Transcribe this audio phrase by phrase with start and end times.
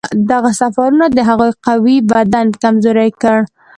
[0.29, 3.37] دغو سفرونو د هغه قوي بدن کمزوری کړ.